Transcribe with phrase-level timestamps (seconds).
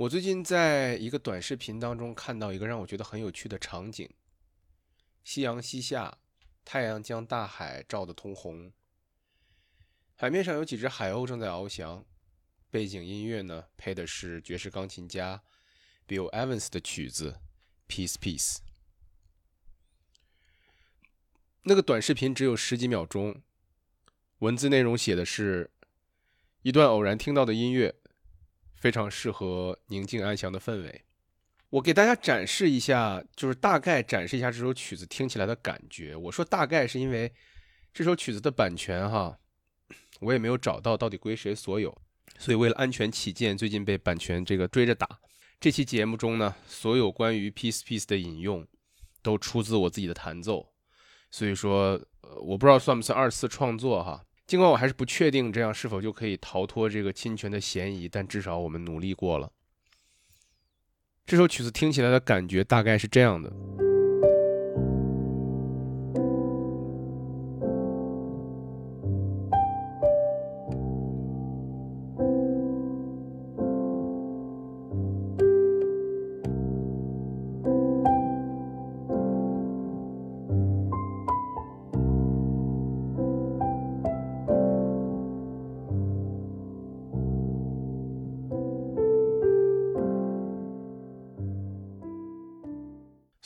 [0.00, 4.08] 我最近在一个短视频当中看到一个让我觉得很有趣的场景：
[5.24, 6.16] 夕阳西下，
[6.64, 8.72] 太阳将大海照得通红，
[10.14, 12.02] 海面上有几只海鸥正在翱翔，
[12.70, 15.42] 背景音乐呢配的是爵士钢琴家
[16.08, 17.38] Bill Evans 的曲子
[17.92, 18.56] 《Peace Peace》。
[21.64, 23.42] 那个短视频只有十几秒钟，
[24.38, 25.70] 文字内容写的是
[26.62, 27.96] 一段偶然听到的音乐。
[28.80, 31.04] 非常适合宁静安详的氛围。
[31.68, 36.16] 我给大家展示一下，就是大概展示一下这首曲子听起来的感觉。
[36.16, 37.32] 我说大概是因为
[37.94, 39.38] 这首曲子的版权哈，
[40.20, 41.96] 我也没有找到到底归谁所有，
[42.38, 45.06] 所以为了安全起见，最近被版权这个追着打。
[45.60, 48.66] 这期节目中呢，所有关于 Peace Peace 的引用
[49.22, 50.72] 都出自我自己的弹奏，
[51.30, 54.24] 所以说呃，我不知道算不算二次创作哈。
[54.50, 59.48] 尽管我还是不确定这样是否就可以逃脱这个侵权的嫌疑，但至少我们努力过了。
[61.24, 63.48] 这首曲子听起来的感觉大概是这样的。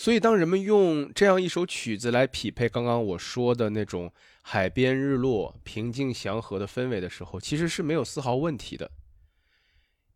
[0.05, 8.91] 所以，当人们用这样一首曲子来匹配刚刚我说的那种海边日落、平静祥和的氛围的时候，其实是没有丝毫问题的。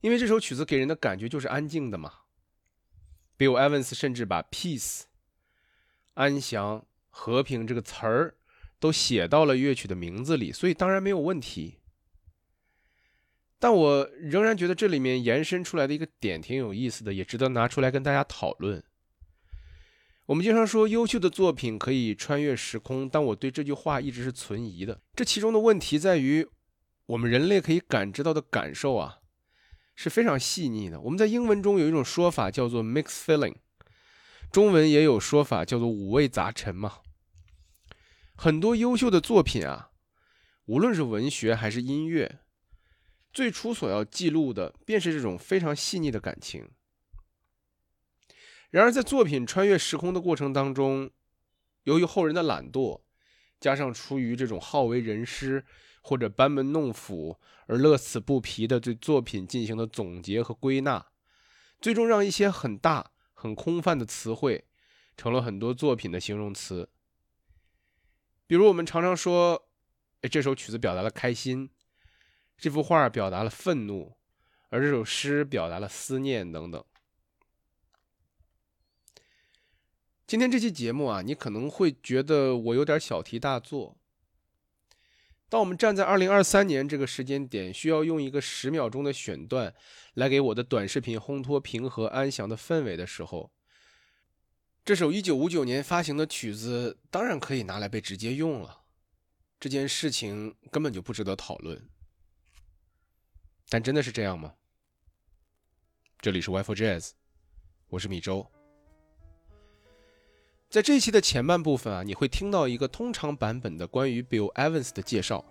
[0.02, 2.12] 因为这首曲子给人的感觉就是安静的嘛。
[3.38, 5.04] Bill Evans 甚至把 “peace”
[6.12, 8.34] 安详、和平这个词儿
[8.78, 11.78] 都写到了乐曲的名字里，所以当然没有问题。
[13.58, 18.84] 但我仍然觉得这里面延伸出来的一个点挺有意思的，也值得拿出来跟大家讨论。
[20.28, 25.00] 我们经常说优秀的作品可以穿越时空，但我对这句话一直是存疑的。
[25.14, 26.46] 这其中的问题在于，
[27.06, 29.20] 我们人类可以感知到的感受啊
[29.94, 31.00] 是非常细腻的。
[31.00, 33.54] 我们在英文中有一种说法叫做 mixed feeling，
[34.52, 36.98] 中文也有说法叫做五味杂陈嘛。
[38.34, 39.92] 很多优秀的作品啊，
[40.66, 42.40] 无论是文学还是音乐，
[43.32, 46.68] 最初所要记录的便是这种非常细腻的感情。
[48.70, 51.10] 然而，在作品穿越时空的过程当中，
[51.84, 53.00] 由于后人的懒惰，
[53.58, 55.64] 加上出于这种好为人师
[56.02, 61.06] 或者班门弄斧而乐此不疲的对作品进行了总结和归纳，
[61.80, 64.66] 最终让一些很大、很空泛的词汇
[65.16, 66.90] 成了很多作品的形容词。
[68.46, 69.70] 比如，我们常常说
[70.20, 71.70] ：“哎，这首曲子表达了开心，
[72.58, 74.16] 这幅画表达了愤怒，
[74.68, 76.84] 而这首诗表达了思念，等等。”
[80.28, 83.96] 今天这期节目啊，你可能会觉得我有点小题大做。
[85.48, 89.74] 当我们站在二零二三年这个时间点，需要用一个十秒钟的选段
[90.12, 93.50] 来给我的短视频烘托平和安详的氛围的时候，
[94.84, 98.82] 这首一九五九年发行的曲子当然可以拿来被直接用了。
[99.58, 101.88] 这件事情根本就不值得讨论。
[103.70, 104.56] 但真的是这样吗？
[106.20, 107.12] 这里是 w i f e Jazz，
[107.88, 108.57] 我是米周。
[110.70, 115.42] 在这期的前半部分啊，你会听到一个通常版本的关于 Bill Evans 的介绍。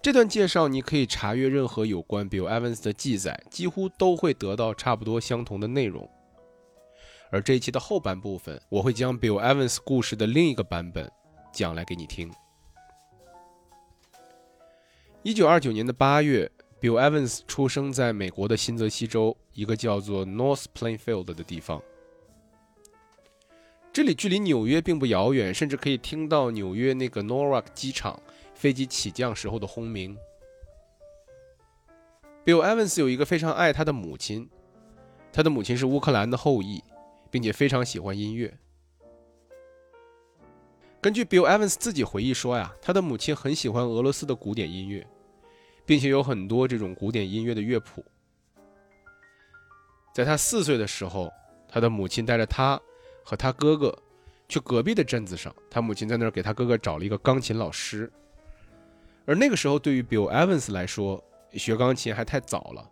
[0.00, 6.08] 这段介绍你可以查阅任何有关 Bill Evans 的记载，几乎都会得到差不多相同的内容。
[7.30, 11.10] 而这一期的后半部分，我会将 Bill Evans 故事的另一个版本
[11.52, 12.32] 讲来给你听。
[15.22, 21.82] 一九二九年的八月，Bill Evans 出生在美国的新泽西州一个叫做 North Plainfield 的地方。
[23.92, 28.22] 这里距离纽约并不遥远，甚至可以听到纽约那个 Newark 机场
[28.54, 30.16] 飞机起降时候的轰鸣。
[32.44, 34.48] Bill Evans 有一个非常爱他的母亲，
[35.32, 36.82] 他的母亲是乌克兰的后裔，
[37.30, 38.56] 并且非常喜欢音乐。
[41.00, 45.04] 根据 Bill Evans 自己回忆说呀，他的母亲很喜欢俄罗斯的古典音乐，
[45.84, 48.04] 并且有很多这种古典音乐的乐谱。
[50.14, 51.32] 在他四岁的时候，
[51.68, 52.80] 他的母亲带着他。
[53.28, 53.94] 和他哥哥
[54.48, 58.10] 去隔壁的镇子上，他母亲在那儿给他哥哥找了一个钢琴老师。
[59.26, 61.22] 而那个时候，对于 Bill Evans 来说，
[61.52, 62.90] 学钢琴还太早了。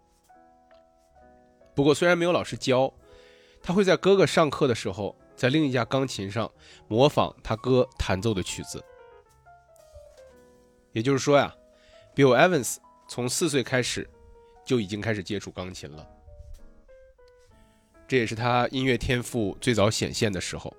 [1.74, 2.92] 不过，虽然没有老师教，
[3.62, 6.52] 他会在哥哥上课的时候，在另一架钢琴上
[6.86, 8.84] 模仿他哥弹奏的曲子。
[10.92, 11.54] 也就是说呀
[12.14, 12.76] ，Bill Evans
[13.08, 14.06] 从四岁开始
[14.66, 16.06] 就已经开始接触钢琴了。
[18.08, 20.74] 这也是他音乐天赋最早显现的时候。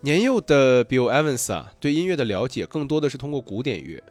[0.00, 4.02] 年幼的 Bill Evans 啊，对音乐的了解更多的是通过古典乐。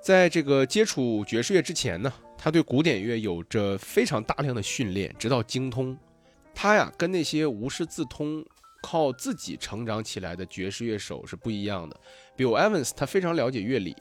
[0.00, 5.94] 在这个接触爵士乐之前呢，他对古典乐有着非常大量的训练，直到精通。
[6.54, 8.42] 他呀，跟那些无师自通、
[8.82, 12.00] 靠自己成长起来的爵士乐手是不一样的。
[12.36, 13.94] Bill Evans 他非常了解乐理，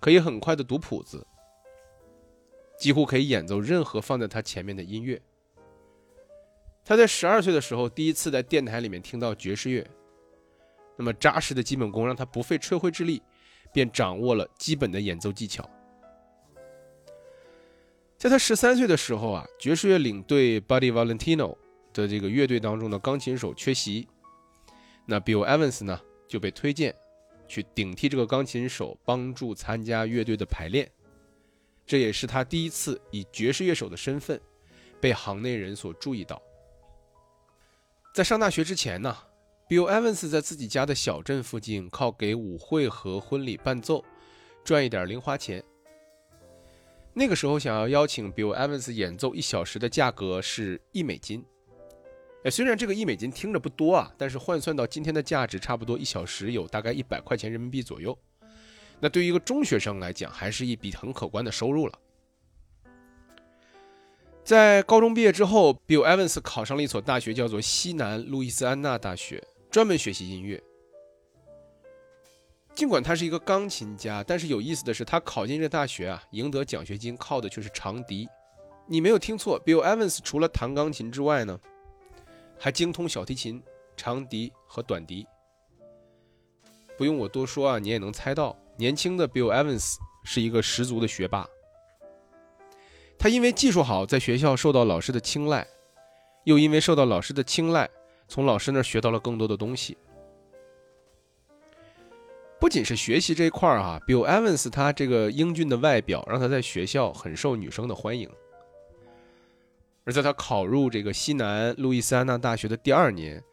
[0.00, 1.24] 可以很快的读谱子，
[2.80, 5.20] 几乎可以演奏任何放在他前面的音乐。
[6.82, 9.86] 他在十二岁的时候，第一次在电台里面听到爵士乐，
[10.96, 13.22] 那么扎实的基本功让他不费吹灰之力，
[13.70, 15.68] 便掌握了基本的演奏技巧。
[18.16, 21.54] 在他十三岁的时候啊，爵士乐领队 Buddy Valentino
[21.92, 24.08] 的这个乐队当中的钢琴手缺席，
[25.04, 26.94] 那 Bill Evans 呢就被推荐
[27.46, 30.90] 去顶替这个钢琴手，帮助参加乐队的排练。
[31.90, 34.40] 这也是他第一次以爵士乐手的身份
[35.00, 36.40] 被行内人所注意到。
[38.14, 39.16] 在上大学之前呢
[39.68, 44.04] ，Bill Evans 在自己家的小镇附近，靠给舞会和婚礼伴奏
[44.62, 45.64] 赚一点零花钱。
[47.12, 51.44] 那个时候，想要邀请 Bill Evans 演奏一小时的价格是一美金。
[52.44, 58.16] 哎，虽然这个一美金听着不多啊，但是换算到今天的价值，差不多一小时有大概一百块钱人民币左右。
[59.00, 61.98] 那对于一个中学生来讲，还是一笔很可观的收入了。
[64.44, 70.62] 在高中毕业之后，Bill Evans 考上了一所大学，叫做西南路易斯安那大学，专门学习音乐。
[72.74, 78.28] 尽管他是一个钢琴家，但是有意思的是，他考进这大学啊，赢得奖学金靠的却是长笛。
[78.86, 81.58] 你没有听错，Bill Evans 除了弹钢琴之外呢，
[82.58, 83.62] 还精通小提琴、
[83.96, 85.26] 长笛和短笛。
[86.96, 91.46] 不用我多说啊，你也能猜到，年轻的 Bill Evans 是一个十足的学霸。
[93.18, 95.66] 他因为技术好，在学校受到老师的青睐，
[96.44, 97.86] 又因为受到老师的青睐，
[98.26, 99.98] 从老师那儿学到了更多的东西。
[102.58, 108.30] 不仅是学习这一块儿啊，Bill Evans 他这个英俊的外表让他在学校很受女生的欢迎。
[110.04, 113.44] 而在他考入这个西南路易斯安那大学的第二年，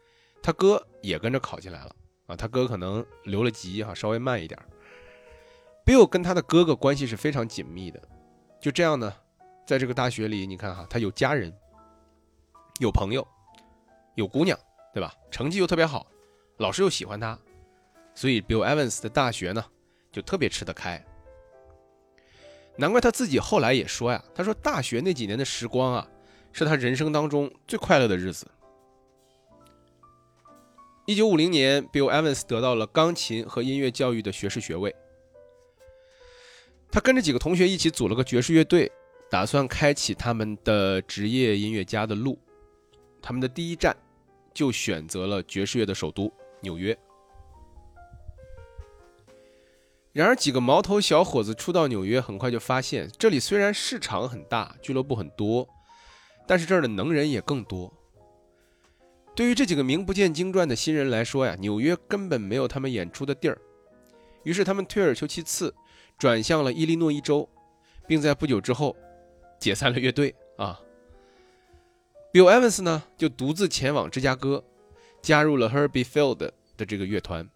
[0.42, 1.94] 他哥也跟着考进来了
[2.28, 4.66] 啊，他哥可能留了级哈，稍微慢一点儿。
[5.88, 7.98] Bill 跟他的哥哥关系是非常紧密的，
[8.60, 9.10] 就这样呢。
[9.66, 11.50] 在这个大学里，你看哈，他有家人，
[12.78, 13.26] 有朋友，
[14.14, 14.58] 有姑娘，
[14.92, 15.14] 对吧？
[15.30, 16.06] 成绩又特别好，
[16.58, 17.38] 老师又喜欢他，
[18.14, 19.64] 所以 Bill Evans 的大学呢
[20.12, 21.02] 就特别吃得开。
[22.76, 26.06] 难怪他自己后来也说呀，他说大学那几年的时光啊，
[26.52, 28.46] 是他人生当中最快乐的日子。
[31.06, 34.94] 一九五零年，Bill Evans 得到了钢琴和音乐教育的学士学位，
[36.90, 38.90] 他跟着几个同学一起组了个爵士乐队。
[39.30, 42.38] 打算开启他们的职业音乐家的路，
[43.20, 43.94] 他们的第一站
[44.54, 46.32] 就选择了爵士乐的首都
[46.62, 46.96] 纽约。
[50.14, 55.68] 然而，几个毛头小伙子初到纽约，很快就发现，这里虽然市场很大，俱乐部很多，
[56.46, 57.92] 但是这儿的能人也更多。
[59.36, 63.58] 对于这几个名不见经传的新人来说呀，纽约根本没有他们演出的地儿。
[64.44, 65.74] 于是，他们退而求其次，
[66.18, 67.48] 转向了伊利诺伊州，
[68.06, 68.94] 并在不久之后。
[69.60, 70.80] 解散了乐队啊
[72.32, 74.62] ，Bill Evans 呢就独自前往芝加哥，
[75.20, 77.48] 加入了 Herbie Field 的这个乐团，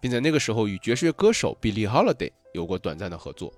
[0.00, 3.52] 并在那个时候与爵士乐歌手 Billie Holiday 有过短暂的合作。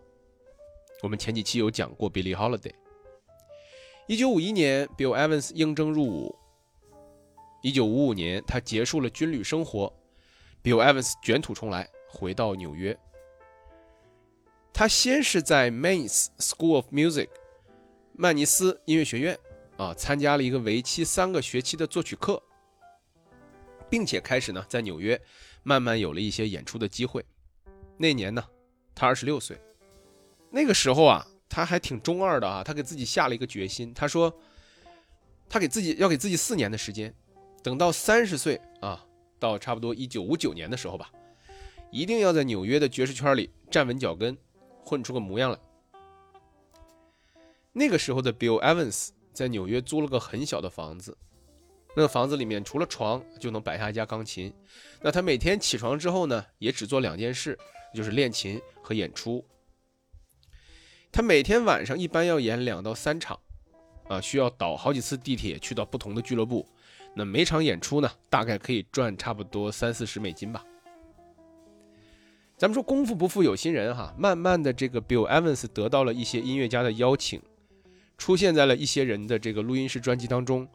[1.02, 2.72] 我们前几期有讲过 Billie Holiday。
[4.06, 6.34] 一九五一年，Bill Evans 应征入伍。
[7.62, 9.92] 一九五五年，他结束了军旅生活
[10.62, 12.98] ，Bill Evans 卷土重来，回到纽约。
[14.76, 17.28] 他先是在 Mains School of Music。
[18.12, 19.38] 曼尼斯音乐学院
[19.76, 22.42] 啊，参加了一个为期三个学期的作曲课，
[23.88, 25.20] 并且开始呢，在纽约
[25.62, 27.24] 慢慢有了一些演出的机会。
[27.96, 28.44] 那年呢，
[28.96, 29.56] 他二十六岁。
[30.50, 34.36] 那个时候啊，他还挺中二的啊，他给自己下了一个决心，他说，
[35.48, 37.14] 他给自己要给自己四年的时间，
[37.62, 39.06] 等到三十岁啊，
[39.38, 41.12] 到差不多一九五九年的时候吧，
[41.92, 44.36] 一定要在纽约的爵士圈里站稳脚跟，
[44.84, 45.58] 混出个模样来。
[47.72, 51.16] 那个时候的 Bill Evans 在纽约租了个很小的房子，
[51.96, 54.54] 那个房子里面除了床就能摆下一架钢琴。
[55.00, 57.58] 那他每天起床之后呢，也只做两件事，
[57.94, 59.44] 就是练琴和演出。
[61.10, 63.38] 他每天晚上一般要演两到三场，
[64.08, 66.68] 啊，需要倒好几次地铁去到不同的俱乐部。
[67.16, 70.64] 那每场演出呢，大概可以赚差不多三四十美金吧。
[72.56, 77.42] 咱们说功夫不负有心人哈，慢慢的这个 Bill Evans 得到了一些音乐家的邀请。
[78.16, 80.68] 出现在了一些人的这个录音室专辑当中，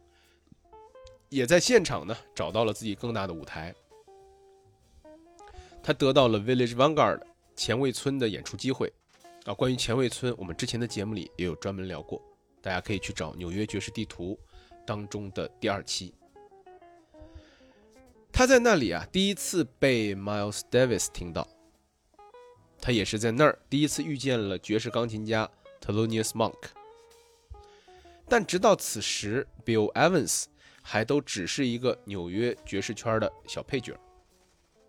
[1.30, 3.74] 也在现场呢找到了自己更大的舞台。
[5.82, 7.22] 他得到了 Village Vanguard
[7.56, 8.92] 前卫村的演出机会
[9.46, 9.54] 啊。
[9.54, 12.22] 关于前卫村，我们之前的节目里也有专门聊过，
[12.62, 14.38] 大家可以去找《纽约爵士地图》
[14.86, 16.14] 当中的第二期。
[18.34, 21.48] 他在那里啊，第一次被 Miles Davis 听到。
[22.82, 25.50] 他也是在那儿第一次遇见了爵士钢琴家
[25.82, 26.56] Thelonious Monk。
[28.28, 30.46] 但直到此时，Bill Evans
[30.82, 34.00] 还都只是一个纽约爵士圈的小配角。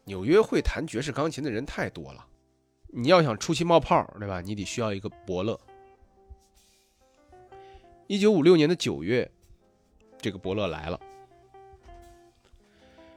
[0.05, 2.27] 纽约会弹爵士钢琴的人太多了，
[2.89, 4.41] 你要想出气冒泡，对吧？
[4.41, 5.59] 你得需要一个伯乐。
[8.07, 9.31] 一九五六年的九月，
[10.19, 11.01] 这个伯乐来了。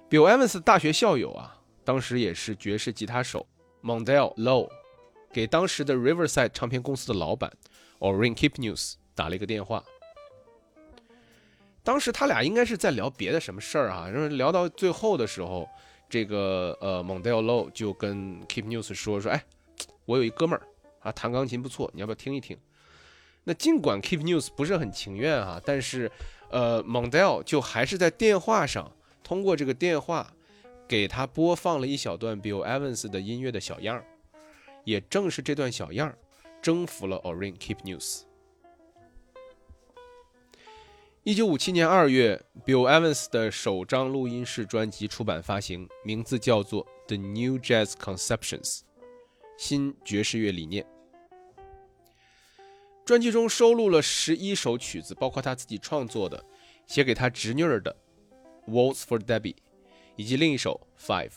[0.09, 3.47] Bill Evans 大学校友啊，当时也是爵士吉他手
[3.83, 4.69] Mondell Low，
[5.31, 7.51] 给当时的 Riverside 唱片公司的老板
[7.99, 9.83] Orin Kipnews 打了一个电话。
[11.83, 15.67] 当时他俩应该是在聊别的什么事儿啊，然后聊到最后的时候，
[16.09, 19.43] 这个呃 Mondell Low 就跟 Kipnews 说说，哎，
[20.05, 20.65] 我有一哥们儿
[21.01, 22.57] 啊，弹钢琴不错，你要不要听一听？
[23.43, 26.09] 那尽管 Kipnews 不是很情愿啊，但是
[26.49, 28.89] 呃 Mondell 就还是在电话上。
[29.21, 30.33] 通过这个电话，
[30.87, 34.05] 给他播放了一小段 Bill Evans 的音乐的小样儿，
[34.83, 36.17] 也正是这段小样儿，
[36.61, 38.23] 征服了 Orin Keepnews。
[41.23, 48.79] 一九五七年二月，Bill Evans 的首张录音室专辑出版发行，名字叫做《The New Jazz Conceptions》，
[49.57, 50.85] 新爵士乐理念。
[53.05, 56.43] 专辑中收录了十一首曲子，包括他自己创作的，
[56.87, 57.95] 写给他侄女儿的。
[58.67, 59.55] Waltz for Debbie，
[60.15, 61.31] 以及另一首 Five。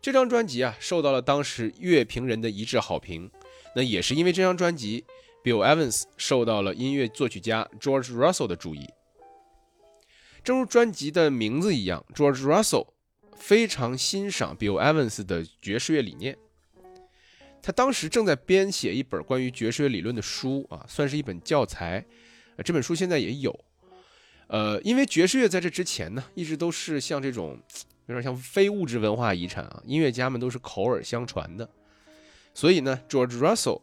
[0.00, 3.30] 这张专辑啊，受到了当时乐评人的一致好评。
[3.74, 5.04] 那也是因为这张专辑
[5.44, 8.88] ，Bill Evans 受到了音乐作曲家 George Russell 的注意。
[10.42, 12.88] 正如专辑的名字一样，George Russell
[13.36, 16.36] 非常欣赏 Bill Evans 的爵士乐理念。
[17.62, 22.04] 他当时正在编写一本关于爵士乐理论的书啊，算是一本教材。
[22.64, 23.64] 这本书现在也有。
[24.48, 27.58] 呃，因为爵士乐在这之前呢，一直都是像这种
[28.06, 31.68] 有点像非物质文化遗产啊，音乐家们都是口耳相传的，
[32.52, 33.80] 所以呢，George Russell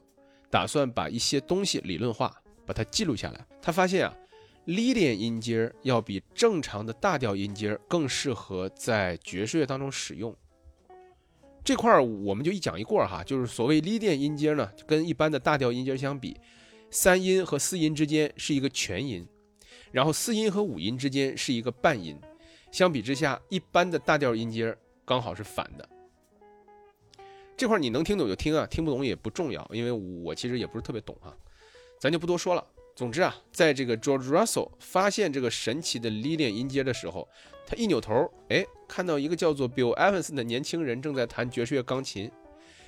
[0.52, 3.46] 打算把一些东西理论化，把它记录下来。
[3.62, 4.16] 他发现啊
[4.68, 10.36] ，Lydian 音阶要比正常的大调音阶更适合在爵士乐当中使用。
[11.64, 16.38] 这块儿我们就一讲一过哈，就是所谓 Lydian 音阶呢，跟一般的大调音阶相比，
[16.92, 19.28] 三音和四音之间是一个全音。
[19.92, 22.20] 然后四音和五音之间是一个半音，
[22.72, 25.90] 相比之下，一般的大调音阶刚好是反的。
[27.58, 31.36] 这块你能听懂就听啊，听不懂也不重要，因为我其实也不是特别懂啊，
[32.00, 32.66] 咱就不多说了。
[32.96, 37.28] 总之啊，在这个 George Russell 发现这个神奇的 Lydian 音阶的时候，
[37.66, 42.30] 他一扭头，哎，看到一个叫做 Bill Evans 的年轻人正在弹爵士乐钢琴，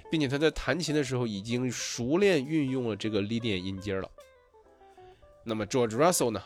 [0.09, 4.09] 并且他在弹琴的时候已经熟练运用了这个 Lydian 音阶了。
[5.43, 6.43] 那么 George Russell 呢？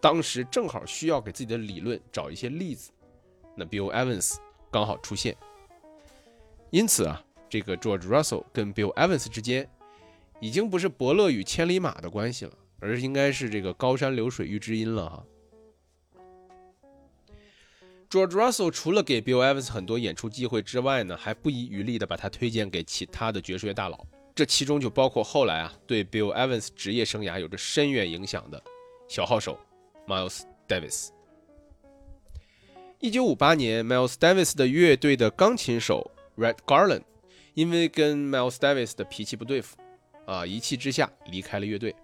[0.00, 2.90] 当时正好需要给自己的理论找一些例子，
[3.54, 4.36] 那 Bill Evans
[4.70, 5.36] 刚好出现，
[6.70, 9.68] 因此啊，这个 George Russell 跟 Bill Evans 之间
[10.40, 15.24] 已经不是伯乐与千里马的关系了，而应该是这个高山流水遇知音了哈。
[18.08, 28.62] George Russell 除了给 Bill Evans 很多演出机会之外呢，还不遗余力的把他推荐给其他的爵士乐大佬，这其中就包括后来啊对 Bill Evans 职业生涯有着深远影响的
[29.08, 29.58] 小号手。
[30.10, 31.10] Miles Davis。
[32.98, 37.04] 一九五八年，Miles Davis 的乐队的钢琴手 Red Garland
[37.54, 39.76] 因为跟 Miles Davis 的脾气不对付，
[40.26, 41.94] 啊，一气之下离开了乐队。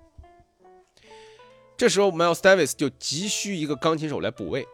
[1.77, 4.65] 这时候，Miles Davis 就急需一个钢琴手来补位。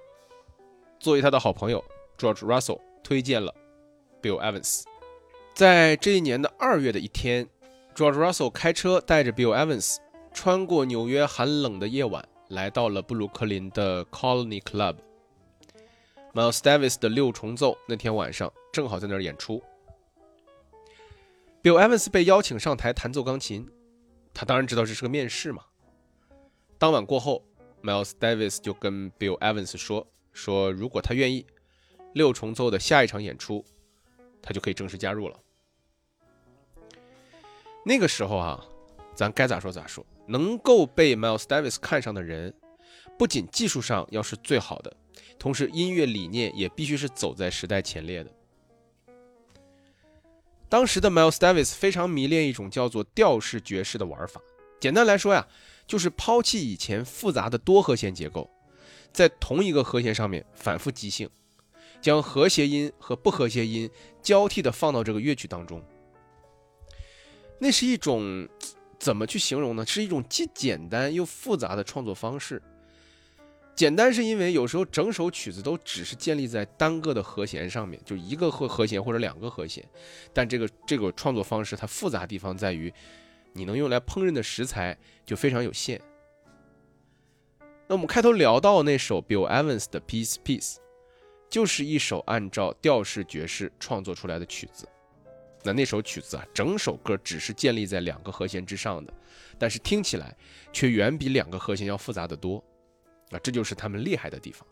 [1.01, 1.83] 作为他的好朋友
[2.19, 3.55] George Russell 推荐了
[4.21, 4.83] Bill Evans。
[5.55, 7.49] 在这一年的二月的一天
[7.97, 9.97] ，George Russell 开车带着 Bill Evans
[10.35, 12.29] 穿过纽约寒冷的夜晚。
[12.52, 19.62] 来到了布鲁克林的 Colony Club，Miles Davis 的六重奏那天晚上正好在那儿演出。
[21.62, 23.66] Bill Evans 被邀请上台弹奏钢琴，
[24.35, 25.64] 他当然知道这是个面试嘛。
[26.76, 27.42] 当晚过后
[27.82, 31.47] ，Miles Davis 就跟 Bill Evans 说：“说如果他愿意，
[32.12, 33.64] 六重奏的下一场演出，
[34.42, 35.40] 他就可以正式加入了。”
[37.82, 38.62] 那个时候啊，
[39.14, 40.04] 咱该咋说咋说。
[40.26, 42.55] 能够被 Miles Davis 看上的人，
[43.19, 44.95] 不仅技术上要是最好的，
[45.38, 48.31] 同时音乐理念也必须是走在时代前列的。
[50.69, 54.41] 当时的 Miles Davis 非常迷恋一种叫做调式爵士的玩法，
[54.81, 55.47] 简单来说呀，
[55.87, 58.50] 就是抛弃以前复杂的多和弦结构，
[59.12, 61.29] 在同一个和弦上面反复即兴，
[62.00, 63.91] 将和谐音和不和谐音
[64.23, 65.85] 交替的放到这个乐曲当中。
[67.59, 68.49] 那是一种
[69.02, 69.85] 怎么去形容呢？
[69.85, 72.62] 是一种既简单又复杂的创作方式。
[73.75, 79.85] 简单是因为有时候整首曲子都只是建立在单个的和弦上面，就一个和和弦或者两个和弦。
[80.32, 82.94] 但这个这个创作方式它复杂地方在于，
[83.54, 86.00] 你能用来烹饪的食材就非常有限。
[87.88, 90.76] 那我们开头聊到那首 Bill Evans 的 Peace Peace，
[91.50, 94.87] 就是一首按照调式爵士创作出来的曲子。
[95.62, 99.12] 那那首曲子啊，整首歌只是建立在两个和弦之上的，
[99.59, 100.37] 但是听起来
[100.73, 102.62] 却远比两个和弦要复杂的多。
[103.31, 104.66] 啊，这就是他们厉害的地方。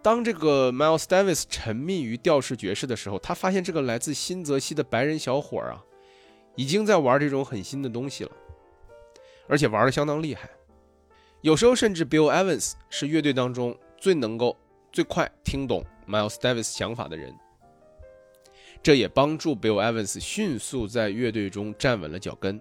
[0.00, 5.82] 当这个 Miles Davis 沉迷于调式爵士的时候，他发现这个来自新泽西的白人小伙啊，
[6.54, 8.30] 已经在玩这种很新的东西了，
[9.48, 10.48] 而且玩的相当厉害。
[11.40, 14.56] 有时候甚至 Bill Evans 是乐队当中最能够、
[14.92, 17.36] 最快听懂 Miles Davis 想法的人。
[18.86, 22.60] 这也帮助 Bill Evans 迅速在乐队中站稳了脚跟。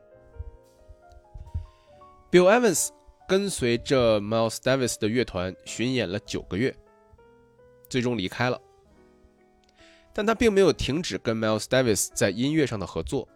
[2.31, 2.89] Bill Evans。
[3.27, 6.75] 跟随着 Miles Davis 的乐团巡演了九个月，
[7.89, 8.61] 最终离开了。
[10.13, 13.27] 但他并没有停止跟 Miles Davis 在音乐上的合作。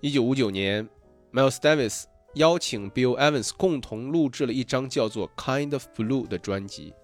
[0.00, 0.88] 一九五九年
[1.32, 2.04] ，Miles Davis
[2.34, 6.94] 邀请 Bill Evans 共同录制了一张叫做《Kind of Blue》的专辑。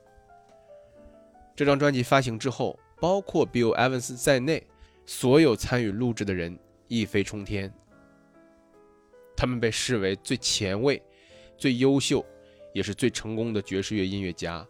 [1.57, 4.67] 这张专辑发行之后，包括 Bill Evans 在内，
[5.07, 6.59] 所有参与录制的人
[6.89, 7.73] 一飞冲天。
[9.37, 11.03] 他们被视为最前卫。
[11.57, 12.23] 最优秀，
[12.73, 14.67] 也是最成功的爵士乐音乐家。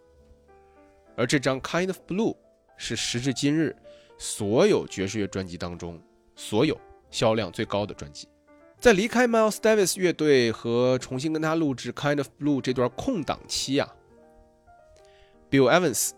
[1.16, 2.32] 而这张《Kind of Blue》
[2.76, 3.74] 是时至今日
[4.18, 5.98] 所有爵士乐专辑当中
[6.36, 6.78] 所有
[7.10, 8.28] 销量最高的专辑。
[8.78, 13.96] 在离开 Miles Davis 乐队和重新跟他录制《Kind of Blue》这段空档期啊
[15.50, 16.10] ，Bill Evans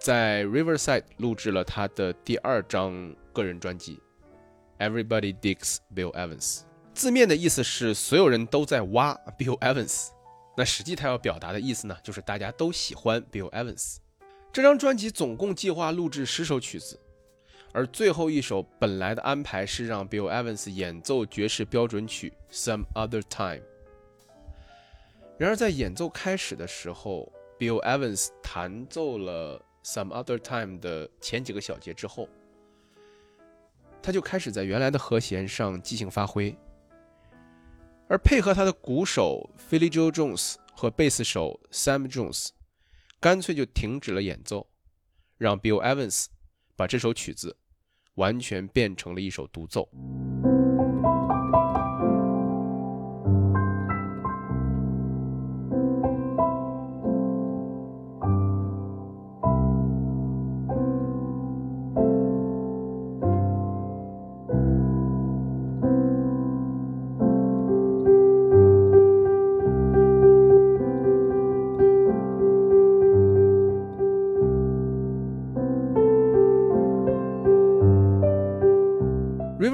[0.00, 4.00] 在 Riverside 录制了他的第二张个人专辑
[4.88, 6.60] 《Everybody Digs Bill Evans》。
[6.94, 10.08] 字面的意思是所有人都在挖 Bill Evans，
[10.56, 13.98] 那实际他要表达的意思呢，就是大家都喜欢 Bill Evans。
[14.50, 16.98] 这张专辑总共计划录制十首曲子，
[17.70, 23.60] 而最后一首本来的安排是让 Bill Evans 演奏爵士标准曲 Some Other Time。
[25.36, 32.28] 然而在演奏开始的时候，Bill Evans 弹奏了 Some Other Time 的前几个小节之后，
[34.02, 36.56] 他就开始在原来的和弦上即兴发挥。
[38.08, 42.48] 而配合他的鼓手 Philly Joe Jones 和贝斯手 Sam Jones，
[43.20, 44.68] 干脆就停止了演奏，
[45.38, 46.26] 让 Bill Evans
[46.74, 47.56] 把这首曲子
[48.14, 49.88] 完全变成了一首独奏。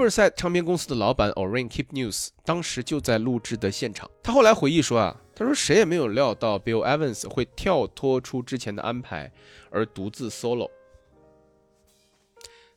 [0.07, 4.09] Riverside 唱片公司的老板 Orin Keep News 当时就在录制的现场。
[4.23, 9.33] 他后来回忆说啊，他说谁也没有料到 Bill Evans 会跳脱出之前的安排
[9.69, 10.71] 而独自 solo。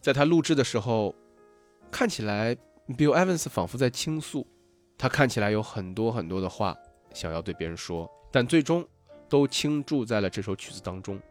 [0.01, 1.13] 在他录制的时候，
[1.91, 2.55] 看起来
[2.87, 4.47] Bill Evans 仿佛在倾诉，
[4.97, 6.75] 他看起来有很多很多的话
[7.13, 8.83] 想要对别人说，但最终
[9.29, 11.21] 都倾注在了这首曲子当中。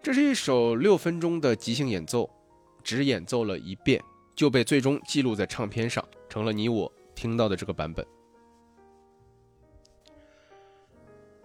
[0.00, 2.30] 这是一首六分钟的即兴演奏。
[2.82, 4.02] 只演奏了一遍，
[4.34, 8.04] 就被最终记录在唱片上，成了你我听到的这个版本。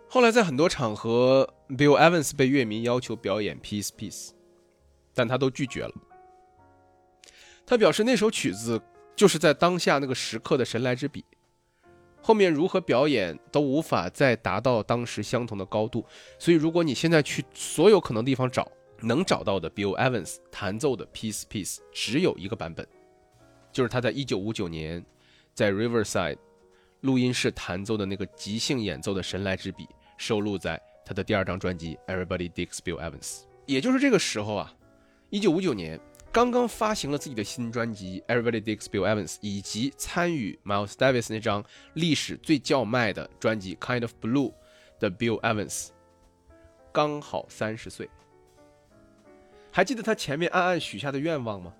[0.07, 4.29] 后来在很多场合，Bill Evans 被乐迷要求表演《Peace Peace》，
[5.13, 5.93] 但他都拒绝了。
[7.65, 8.81] 他表示那首曲子
[9.15, 11.25] 就是在当下那个时刻的神来之笔，
[12.21, 16.05] 后面如何表演都无法再达到当时相同的高度。
[16.39, 18.71] 所以，如果你现在去所有可能地方找，
[19.01, 22.87] 能找到的 Bill Evans 弹奏的《Peace Peace》只有一个版本，
[23.71, 25.05] 就是他在1959年
[25.53, 26.37] 在 Riverside
[27.01, 33.19] 录音室弹奏的那个即兴演奏的神来之笔，收录在他的第二张专辑《Everybody Digs Bill Evans》。
[33.65, 34.73] 也就是这个时候啊
[35.31, 35.99] ，1959年
[36.31, 44.51] 刚刚发行了自己的新专辑《Everybody Digs Bill Evans》，以及参与 Miles Davis 那张历史最叫卖的专辑《Kind of Blue》
[44.99, 45.89] 的 Bill Evans，
[46.91, 48.09] 刚好三十岁。
[49.75, 51.75] 还记得他前面暗暗许下的愿望吗？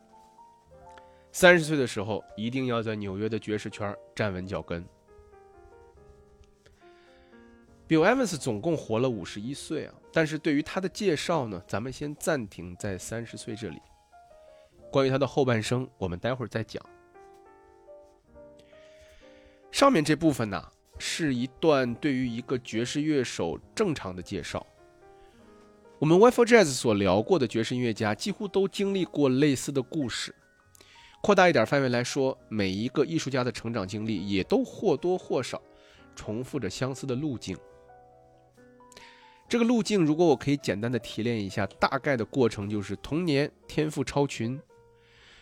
[1.31, 4.86] 三十岁的时候一定要在纽约的爵士圈站稳脚跟。
[7.88, 13.81] Bill Evans 总共活了五十一岁啊，但是对于他的介绍呢，咱们先暂停在三十岁这里。
[14.91, 16.86] 关于他的后半生，我们待会儿再讲。
[19.71, 24.67] 上面这部分呢，是一段对于一个爵士乐手正常的介绍。
[25.97, 30.36] 我们 w i f e Jazz 所聊过的爵士音乐家，几乎都经历过类似的故事。
[31.21, 35.62] 扩大一点范围来说，每一个艺术家的成长经历，也都或多或少
[36.13, 37.58] 重复着相似的路径。
[39.47, 44.60] 这个路径，如果我可以简单的提炼一下，大概的过程就是：童年天赋超群，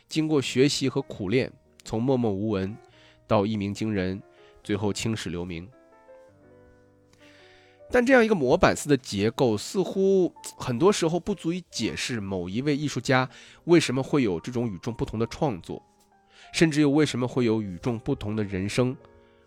[0.08, 1.52] 经过学习和苦练，
[1.84, 2.78] 从默默无闻。
[3.26, 4.22] 到一鸣惊人，
[4.64, 5.68] 最后青史留名。
[7.94, 13.30] 但这样一个模板式的结构，似乎 很多时候不足以解释某一位艺术家
[13.66, 15.80] 为什么会有这种与众不同的创作，
[16.52, 18.98] 甚至又为什么会有与众不同的人生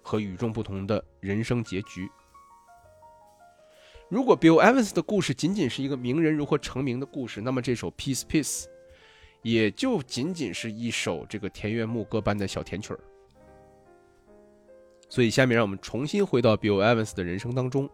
[0.01, 2.09] 和与众不同的人生结局。
[4.09, 8.67] 如果 Bill Evans 的故事仅仅是一个名人如何成名的故事，那么这首 Peace Peace
[9.43, 13.01] 也就仅仅是一首这个田园牧歌般的小甜曲儿。
[15.09, 17.91] 所以，下面让我们重新回到 Bill Evans 的人生当中。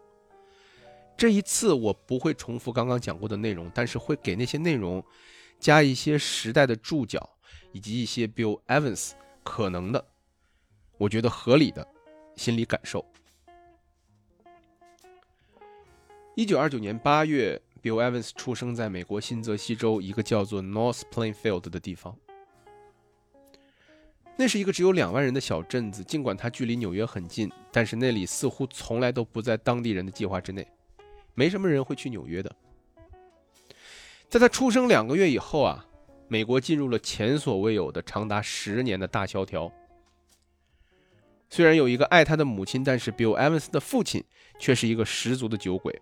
[1.17, 5.05] 这一次，我不会重复刚刚讲过的内容，但是会给那些内容
[5.61, 7.31] 加一些时代的注脚，
[7.71, 9.13] 以及一些 Bill Evans
[9.45, 10.05] 可能的、
[10.99, 11.87] 我觉得合理的
[12.35, 13.05] 心理感受。
[16.35, 22.17] 一九二九年八月，Bill Evans 出生在美国新泽西州一个叫做 North Plainfield 的地方。
[24.35, 30.67] 那是一个只有两万人的小镇子，尽管它距离纽约很近，但是那里似乎从来都不在当地人的计划之内，
[31.35, 32.55] 没什么人会去纽约的。
[34.29, 35.87] 在他出生两个月以后啊，
[36.29, 39.71] 美国进入了前所未有的长达十年的大萧条。
[41.51, 44.25] 虽然有一个爱他的母亲，但是 Bill Evans 的父亲
[44.59, 46.01] 却是一个十足的酒鬼。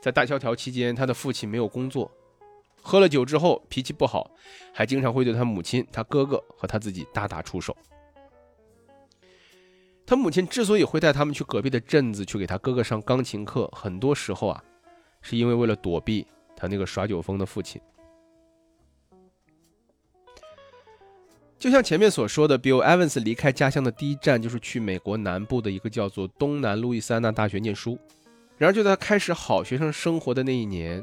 [0.00, 2.10] 在大萧条期间，他的父亲没有工作。
[2.82, 4.30] 喝了酒之后脾气不好，
[4.72, 7.76] 还经常会对他母亲、他哥哥和他自己大打出手。
[10.06, 14.62] 他母亲之所以会带他们去隔壁的镇子去给他哥哥上钢琴课，很多时候啊，
[15.20, 17.80] 是因为为了躲避他那个耍酒疯的父亲。
[21.58, 27.98] 就像前面所说的，Bill Evans 离开家乡的第一站就是去美国南部的一个叫做东南路易斯安那大学念书。
[28.58, 31.02] 然而，就在他开始好学生生活的那一年。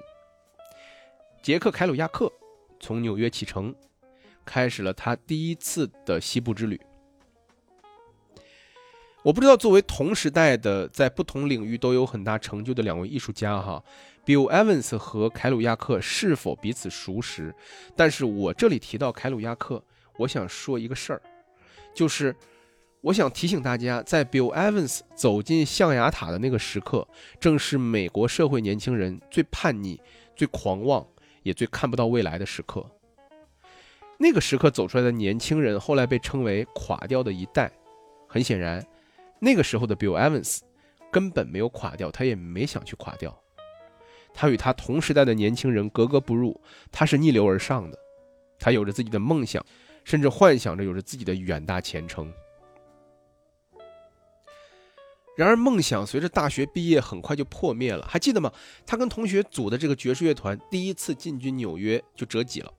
[1.42, 2.32] 杰克·凯鲁亚克
[2.80, 3.76] 从纽约启程，
[4.46, 6.80] 开始了他第一次的西部之旅。
[9.24, 13.82] 我不知道作为同时代的，在不同领域都有很大成就的两位艺术家哈
[14.26, 17.56] ，Bill Evans 和凯鲁亚克是否彼此熟识？
[17.96, 19.82] 但是我这里提到凯鲁亚克，
[20.18, 21.22] 我想说一个事儿，
[21.94, 22.36] 就是
[23.02, 27.08] 我想提醒大家，在 Bill Evans 走进象牙塔的那个时刻，
[27.40, 30.00] 正是美国社会年轻人最叛逆、
[30.36, 31.06] 最狂妄。
[31.44, 32.90] 也最看不到未来的时刻。
[34.18, 37.70] 那个时刻走出来的年轻人，后来被称为“垮掉的一代”。
[38.30, 38.82] 很显然，
[39.44, 40.60] 那个时候的 Bill Evans
[41.12, 43.38] 根本没有垮掉，他也没想去垮掉。
[44.34, 46.60] 他与他同时代的年轻人格格不入，
[46.94, 48.00] 他是逆流而上的。
[48.58, 49.64] 他有着自己的梦想，
[50.06, 52.32] 甚至幻想着有着自己的远大前程。
[55.36, 58.08] 然而，梦想随着大学毕业很快就破灭了。
[58.08, 58.50] 还记得吗？
[58.86, 62.72] 他跟同学组的这个爵士乐团第一次进军纽约就折戟了，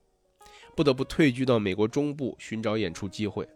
[0.75, 3.47] 不得不退居到美国中部寻找演出机会。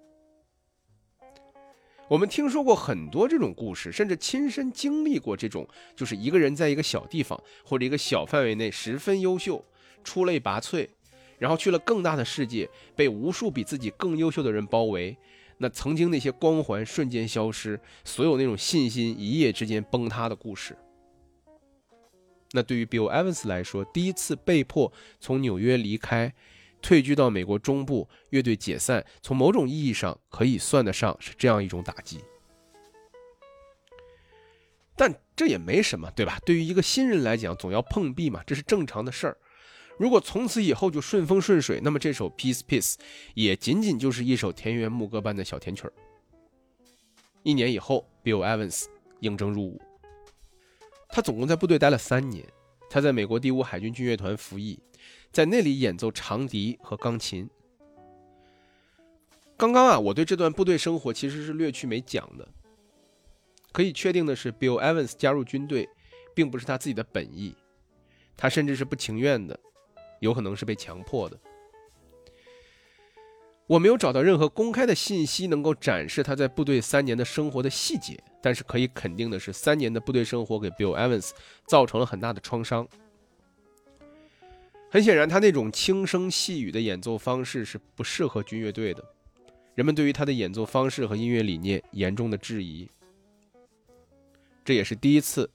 [2.10, 9.63] 我们听说过很多这种故事，甚至亲身经历过这种，就是一个人在一个小地方或者一个小范围内十分优秀，
[10.04, 10.88] 出类拔萃，
[11.38, 15.15] 然后去了更大的世界，被无数比自己更优秀的人包围。
[15.60, 20.76] 那曾经那些光环瞬间消失，所有那种信心一夜之间崩塌的故事。
[22.54, 26.34] 那对于 Bill Evans 来说，第一次被迫从纽约离开，
[26.82, 32.20] 退居到美国中部，乐队解散，从某种意义上可以算得上是这样一种打击。
[34.96, 36.39] 但这也没什么，对吧？
[36.46, 39.38] 对于一个新人来讲，总要碰壁嘛，这是正常的事儿。
[39.98, 42.94] 如果从此以后就顺风顺水，那么这首《Peace Peace》
[43.34, 45.94] 也仅仅就是一首田园牧歌般的小甜曲儿。
[47.44, 48.86] 一年以后，Bill Evans
[49.20, 49.82] 应征入伍。
[51.10, 52.46] 他总共在部队待了三年。
[52.89, 54.80] 他在美国第五海军军乐团服役，
[55.32, 57.50] 在那里演奏长笛和钢琴。
[59.56, 62.48] 刚刚啊，我对这段部队生活其实是略去没讲的。
[63.72, 65.88] 可以确定的是，Bill Evans 加入军队，
[66.34, 67.56] 并不是他自己的本意，
[68.36, 69.60] 他甚至是不情愿的。
[70.20, 71.39] 有可能是被强迫的。
[73.68, 81.30] 我没有找到任何公开的信息能够展示他在部队三年的生活的细节，但是可以肯定的是，三年的部队生活给 Bill Evans
[81.68, 82.88] 造成了很大的创伤。
[84.91, 89.04] 很显然，他那种轻声细语的演奏方式是不适合军乐队的，
[89.75, 92.89] 人们对于他的演奏方式和音乐理念严重的质疑，
[94.65, 95.47] 这也是第一次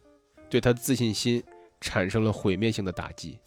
[0.48, 1.42] 对他的自信心
[1.80, 3.40] 产生了毁灭性的打击。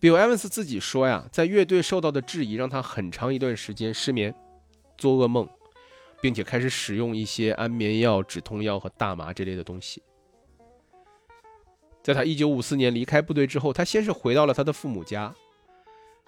[0.00, 4.34] Bill Evans 自己说呀，在乐队受到的质疑让他很长一段时间失眠、
[4.96, 5.48] 做噩梦，
[6.20, 10.02] 并且开始使用一些安眠药、止痛药和大麻这类的东西。
[12.08, 15.30] 在他1954年离开部队之后，他先是回到了他的父母家，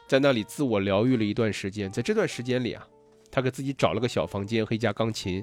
[0.06, 1.90] 在那里自我疗愈了一段时间。
[1.90, 2.86] 在这段时间里啊，
[3.30, 5.42] 他给自己找了个小房间和一架钢琴，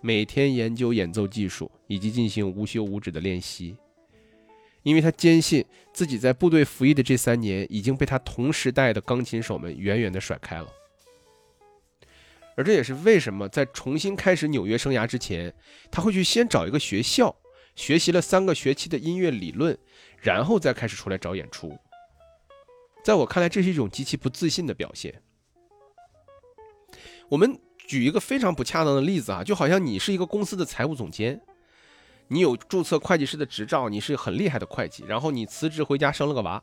[0.00, 3.76] 每天研究演奏技术以及进行无休无止的练习。
[4.84, 10.68] 因为他坚信自己在部队服役的这三年已经被他同时代的钢琴手们远远的甩开了，
[12.54, 15.52] 而这也是为什么在重新开始纽约生涯之前，
[15.90, 17.34] 他会去先找一个学校
[17.74, 19.76] 学习了三个学期的音乐理论，
[20.18, 21.76] 然后再开始出来找演出。
[23.02, 25.22] 在我看来，这是一种极其不自信的表现。
[27.28, 31.40] 我们举一个非常不恰当的例子啊，就好像你是一个公司的财务总监。
[32.28, 35.04] 你有注册会计师的执照，你是很厉害的会计。
[35.06, 36.62] 然后你辞职回家生了个娃，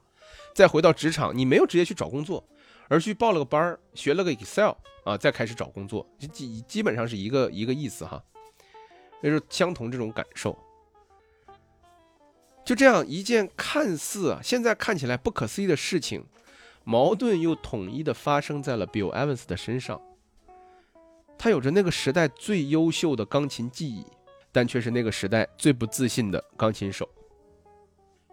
[0.56, 2.43] 再回到职场，你没有直接去找工作，
[2.88, 4.71] 而去报了个班儿，学了个 Excel
[5.04, 8.24] 啊，再开始找工作，基基本上是一个一个意思哈，
[9.21, 10.58] 就是相同这种感受。
[12.71, 16.23] 就这样一件看似啊现在看起来不可思议的事情，
[16.86, 20.01] 矛盾又统一的发生在了 Bill Evans 的身上。
[21.38, 24.05] 他有着那个时代最优秀的钢琴技艺。
[24.53, 27.07] 但却是那个时代最不自信的钢琴手。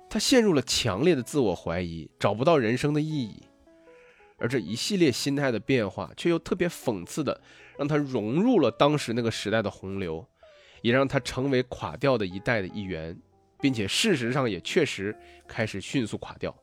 [0.09, 3.43] 他陷入了强烈的自我怀疑，找不到人生的意义。
[4.37, 7.41] 而这一系列心态的变化，却又特别讽刺的
[7.77, 10.25] 让他融入了当时那个时代的洪流，
[10.83, 13.17] 也让他成为垮掉的一代的一员，
[13.61, 15.17] 并且事实上也确实
[15.47, 16.57] 开始迅速垮掉。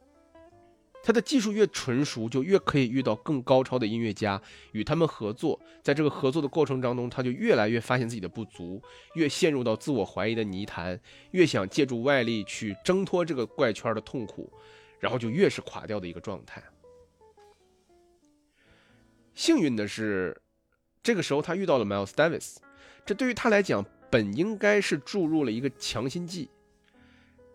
[1.04, 5.62] 他的技术越纯熟，就越可以遇到更高超的音乐家，与他们合作。
[5.84, 8.82] 在这个合作的过程当中，他就越来越发现自己的不足，
[9.14, 14.52] 越陷入到自我怀疑的泥潭，越想借助外力去挣脱这个怪圈的痛苦，
[15.00, 16.64] 然后就越是垮掉的一个状态。
[19.36, 20.36] 幸运的是，
[21.04, 22.56] 这个时候他遇到了 Miles Davis，
[23.06, 26.50] 这对于他来讲本应该是注入了一个强心剂，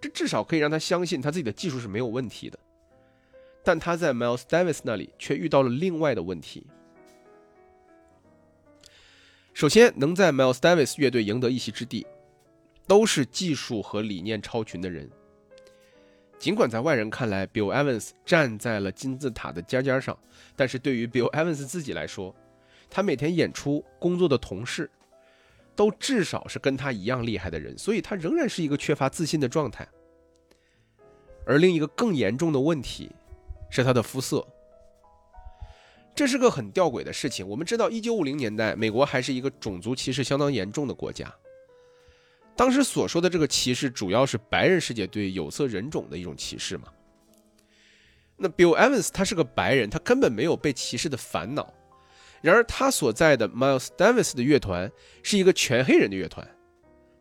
[0.01, 2.59] 这至少可以让他相信他自己的技术是没有问题的。
[3.63, 6.67] 但他在 Miles Davis 那里却遇到了另外的问题。
[9.53, 12.07] 首先，能在 Miles Davis 乐队赢得一席之地，
[12.87, 15.11] 都是技术和理念超群的人。
[16.39, 20.19] 尽管在外人看来，Bill Evans 站在了金字塔的尖尖上，
[20.57, 22.35] 但是对于 Bill Evans 自己来说，
[22.89, 24.91] 他每天演出工作的同事，
[25.81, 29.89] 都至少是跟他一样厉害的人，所以他仍然是一个缺乏自信的状态。
[31.47, 33.11] 而另一个更严重的问题。
[33.73, 34.45] 是他的肤色，
[36.13, 37.47] 这是个很吊诡的事情。
[37.47, 41.33] 我们知道，一九五零年代，美国还是一个种族歧视相当严重的国家。
[42.57, 46.89] 当时所说的这个歧视，主要是白人世界对有色人种的一种歧视嘛。
[48.37, 51.73] 那 Bill Evans 他是个白人，他根本没有被歧视的烦恼。
[52.43, 54.91] 然而，他所在的 Miles Davis 的乐团
[55.23, 56.47] 是一个全黑人的乐团。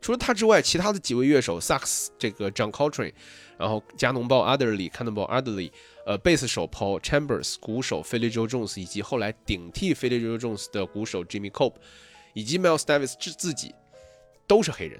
[0.01, 3.13] 除了他之外，其他的几位乐手，萨克斯这个 John Coltrane，
[3.58, 5.71] 然后加农鲍 Adderley，Cannonball Adderley。
[6.05, 11.75] 呃，贝斯手 Paul Chambers，鼓手 Philly Joe Jones，以及后来顶替 Philly Joe Jones 的鼓手 Jimmy Cope，
[12.34, 13.75] 以及 Miles Davis 自自己
[14.47, 14.99] 都是黑人，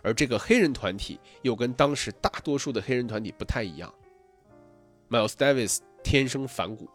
[0.00, 3.92] 而这个黑人团体又跟当时大多数的黑人团体不太一样。
[5.10, 6.88] Miles Davis 天生反骨，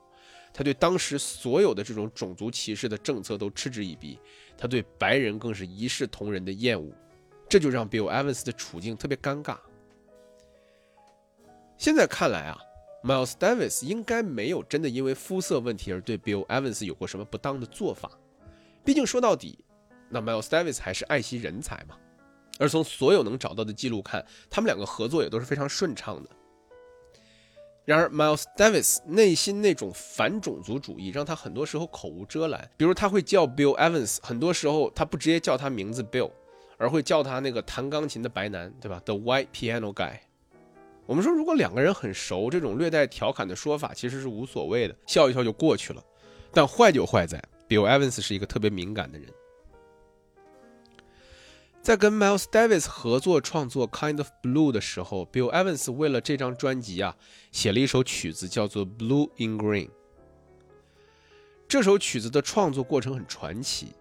[0.54, 4.20] 他对当时所有的这种种族歧视的政策都嗤之以鼻，
[4.58, 6.94] 他对白人更是一视同仁的厌恶，
[7.50, 9.58] 这就让 Bill Evans 的处境特别尴尬。
[11.78, 12.58] 现在看来啊。
[13.06, 18.10] Miles Davis 应该没有真的因为肤色问题而对 Bill Evans 有过什么不当的做法，
[18.82, 19.60] 毕竟说到底，
[20.08, 21.98] 那 Miles Davis 还是爱惜人才嘛。
[22.60, 26.30] 而从所有能找到的记录看，他们两个合作也都是非常顺畅的。
[27.86, 36.32] 然而，Miles Davis 内心那种反种族主义让他很多时候口无遮拦，比如他会叫 Bill Evans，很多时候他不直接叫他名字 Bill，
[36.78, 40.20] 而会叫他那个弹钢琴的白男，对吧？The White Piano Guy。
[41.06, 46.02] 我们说，如果两个人很熟，这种略带调侃的说法其实是无所谓的，笑一笑就过去了。
[46.54, 49.28] 但坏就坏在，Bill Evans 是一个特别敏感的人。
[51.84, 57.14] 在跟 Miles Davis 合作创作《Kind of Blue》的时候，Bill Evans 为了这张专辑啊，
[57.52, 59.88] 写了一首曲子，叫做《Blue in Green》。
[61.68, 63.94] 这首曲子的创作过程很传奇。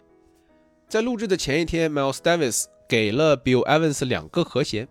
[0.87, 4.87] 在录制的前一天，Miles Davis 给了 Bill Evans 两个和弦，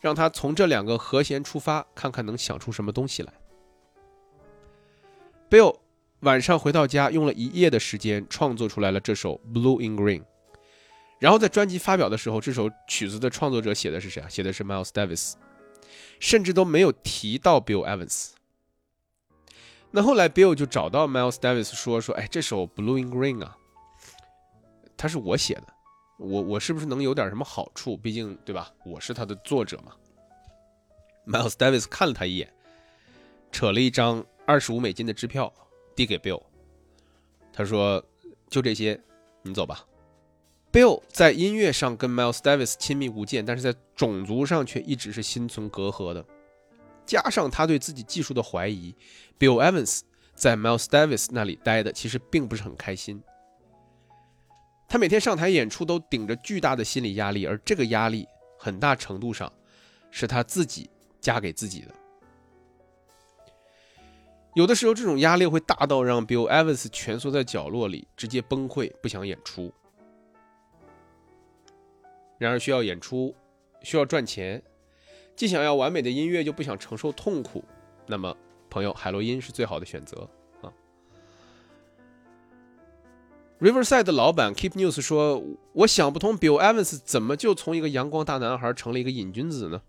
[0.00, 3.32] 让他从这两个和弦出发，看看能想出什么东西来。
[5.48, 5.76] Bill
[6.22, 10.22] 晚上回到家，用了一夜的时间创作出来了这首《Blue in Green》。
[11.18, 14.28] 然后在专辑发表的时候，这首曲子的创作者写的是谁啊？
[14.28, 15.34] 写的是 Miles Davis，
[16.20, 18.30] 甚至都没有提到 Bill Evans。
[19.90, 23.56] 那后来 Bill 就找到 Miles Davis 说说，哎，这首《Blue in Green》啊，
[24.96, 25.66] 它是我写的，
[26.18, 27.96] 我我是不是能有点什么好处？
[27.96, 29.92] 毕竟对吧，我是他的作者嘛。
[31.26, 32.52] Miles Davis 看了他一眼，
[33.50, 35.52] 扯了一张二十五美金的支票
[35.96, 36.42] 递给 Bill，
[37.52, 38.04] 他说
[38.48, 39.00] ：“就这些，
[39.42, 39.84] 你走吧。”
[40.78, 46.24] Bill 在音乐上跟 Miles Davis 亲密无间，但是在种族上却一直是心存隔阂的。
[47.04, 48.94] 加上他对自己技术的怀疑
[49.40, 50.02] ，Bill Evans
[50.36, 53.20] 在 Miles Davis 那里待的其实并不是很开心。
[54.86, 59.52] 他每天上台演出都顶着巨大的心理压力，而这个压力很大程度上
[60.12, 60.88] 是他自己
[61.20, 61.92] 加给自己的。
[64.54, 69.74] 有的时候，这种压力会大到让 Bill Evans 蜷缩在角落里，直接崩溃，不想演出。
[72.38, 73.34] 然而，需要演出，
[73.82, 74.62] 需要赚钱，
[75.34, 77.64] 既想要完美的音乐，又不想承受痛苦，
[78.06, 78.36] 那么，
[78.70, 80.28] 朋友，海洛因是最好的选择
[80.62, 80.72] 啊。
[83.60, 85.42] Riverside 的老板 Keep News 说
[85.74, 89.82] ：“我想不通，Bill Evans 怎么就从一个阳光大男孩成了一个瘾君子呢？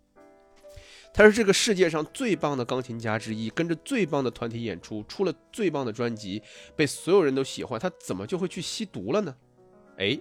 [1.13, 6.41] 他是这个世界上最棒的钢琴家之一，跟着最棒的团体演出，出了最棒的专辑，
[6.75, 9.35] 被所有人都喜欢，他怎么就会去吸毒了呢？
[9.97, 10.19] 哎，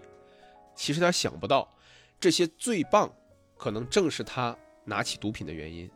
[0.74, 1.74] 其实他想不到。”
[2.20, 3.12] 这些最棒，
[3.56, 5.88] 可能正是他拿起毒品的原因。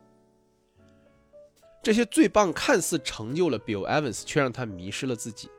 [1.81, 5.49] 这些最棒看似成就了 Bill Evans，却让他迷失了自己。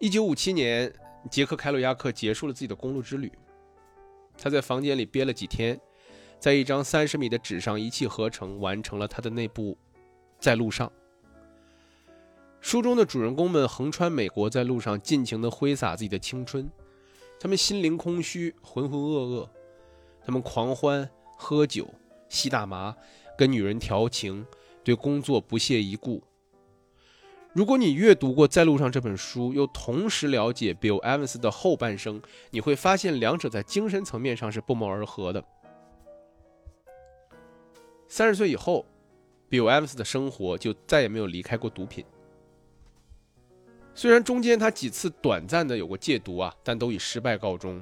[0.00, 0.92] 一九五七年，
[1.30, 3.30] 杰克·凯鲁亚克结束了自己的公路之旅。
[4.36, 5.80] 他在房间里憋了几天，
[6.40, 9.72] 在一张三十米的纸上一气呵成完成了他的那部
[10.40, 10.88] 《在路上》。
[12.60, 16.68] 书中的主人公们横穿美国，在路上尽情地挥洒自己的青春。
[17.38, 19.48] 他们心灵空虚，浑浑噩噩。
[20.24, 21.88] 他们狂欢、喝酒、
[22.28, 22.96] 吸大麻，
[23.38, 24.44] 跟女人调情，
[24.82, 26.22] 对工作不屑一顾。
[27.52, 32.20] 如果你阅读过《在路上》这本书，又同时了解 Bill Evans 的后半生，
[32.50, 35.42] 你会发现两者在精神层面上是不谋而合的。
[38.08, 38.84] 三十岁以后
[39.48, 42.04] ，Bill Evans 的生活就再也没有离开过毒品。
[43.96, 47.80] 虽然中间他几次短暂的有过戒毒啊，但都以失败告终。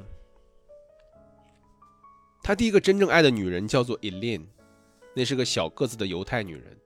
[2.40, 4.44] 他第一个真正爱的女人叫做 Elaine，
[5.14, 6.78] 那是个小个子的犹太女人。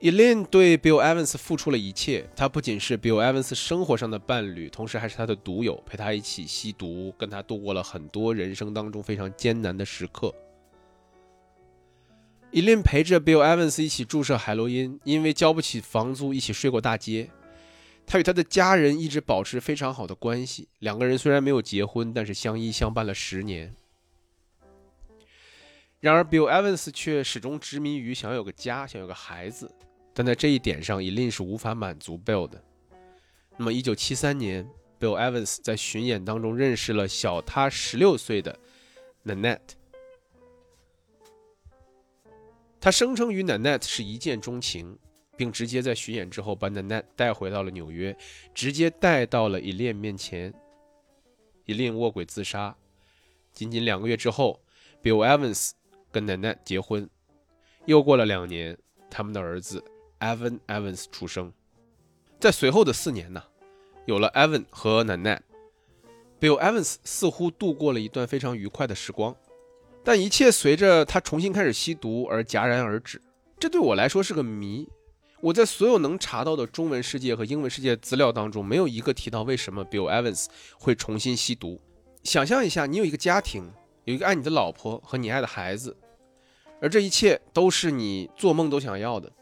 [0.00, 10.34] Elaine 对 Bill Evans 付出了一切，她不仅是 Bill Evans 生活上的伴侣，同时还是他的毒友，陪他一起吸毒，跟他度过了很多人生当中非常艰难的时刻。
[12.52, 17.28] Elaine 陪着 Bill Evans 一起注射海洛因，因为交不起房租，一起睡过大街。
[18.06, 23.74] 他与他的家人一直保持非常好的关系，两个人虽然没有结婚，但是相依相伴了十年。
[25.98, 29.74] 然而，Bill Evans 却始终执迷于想要有个家，想有个孩子，
[30.14, 32.62] 但在这一点上 e l i n 是无法满足 Bill 的。
[33.56, 38.56] 那么，1973年，Bill Evans 在巡演当中认识了小他16岁的
[39.24, 39.60] Nanette，
[42.78, 44.96] 他声称与 Nanette 是一见钟情。
[45.36, 48.16] 并直接在巡演之后把 Nanette 带回到了纽约，
[48.54, 50.52] 直接带到了 Elaine 面前。
[51.66, 52.74] Elaine 卧轨自杀。
[53.52, 54.60] 仅仅两个月之后
[55.02, 55.70] ，Bill Evans
[56.10, 57.08] 跟 Nanette 结婚。
[57.84, 58.76] 又过了两年，
[59.10, 59.82] 他们的儿子
[60.20, 61.52] Evan Evans 出生。
[62.38, 63.42] 在随后的四年呢，
[64.04, 69.34] 有了 Evan 和 Nanette，Bill Evans 似乎度过了一段非常愉快的时光。
[70.04, 73.20] 但一切随着他重新开始吸毒而戛然而止。
[73.58, 74.88] 这对我来说是个谜。
[75.46, 81.80] 我在所有能查到的中文世界和英文世界资料当中，没有一个提到为什么 Bill Evans 会重新吸毒。
[82.24, 83.70] 想象一下，你有一个家庭，
[84.06, 85.96] 有一个爱你的老婆和你爱的孩子，
[86.80, 89.32] 而这一切都是你做梦都想要的。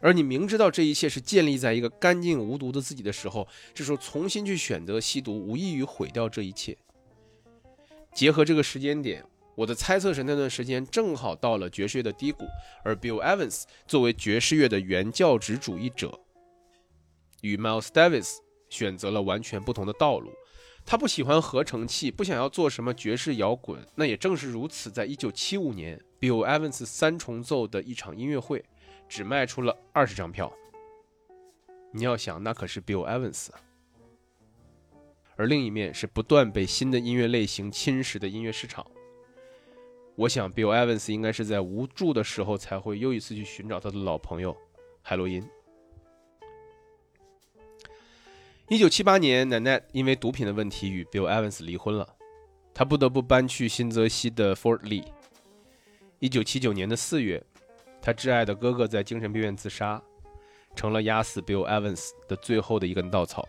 [0.00, 6.76] 而你明知道这一切是建立在一个干净无毒的自己的时候，这时候重新去选择吸毒，无异于毁掉这一切。
[8.12, 9.24] 结合这个时间点。
[9.56, 12.44] 我的猜测是，那段时间正好到了爵士乐的低谷，
[12.84, 16.20] 而 Bill Evans 作为爵士乐的原教旨主义者，
[17.40, 18.36] 与 Miles Davis
[18.68, 20.30] 选择了完全不同的道路。
[20.84, 23.84] 他不喜欢合成器，不想要做什么爵士摇滚。
[23.96, 28.64] 那也正是如此，在1975年，Bill Evans 三重奏的一场音乐会，
[29.08, 30.52] 只卖出了二十张票。
[31.92, 33.48] 你要想，那可是 Bill Evans。
[35.34, 38.86] 而另一面是不断被新的音乐类型侵蚀的音乐市场。
[40.16, 44.56] 我想，Bill Evans 应该是在无助的时候才会又一次去寻找他的老朋友
[45.02, 45.46] 海洛因。
[48.68, 52.16] 一九七八年，奶奶因为毒品的问题与 Bill Evans 离婚了，
[52.72, 55.04] 他不得不搬去新泽西的 Fort Lee。
[56.18, 57.44] 一九七九年的四月，
[58.00, 60.02] 他挚爱的哥哥在精神病院自杀，
[60.74, 63.46] 成了压死 Bill Evans 的最后的一根稻草。